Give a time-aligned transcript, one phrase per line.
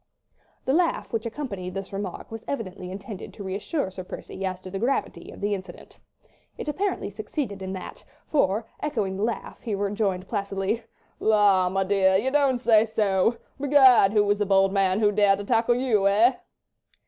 [0.65, 4.71] The laugh which accompanied this remark was evidently intended to reassure Sir Percy as to
[4.71, 5.99] the gravity of the incident.
[6.57, 10.81] It apparently succeeded in that, for, echoing the laugh, he rejoined placidly—
[11.19, 12.17] "La, m'dear!
[12.17, 13.37] you don't say so.
[13.59, 14.11] Begad!
[14.11, 16.33] who was the bold man who dared to tackle you—eh?"